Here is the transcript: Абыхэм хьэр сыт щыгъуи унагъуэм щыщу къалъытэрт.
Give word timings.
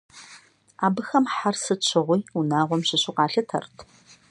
Абыхэм 0.85 1.25
хьэр 1.35 1.55
сыт 1.63 1.81
щыгъуи 1.87 2.19
унагъуэм 2.37 2.81
щыщу 2.87 3.15
къалъытэрт. 3.15 3.75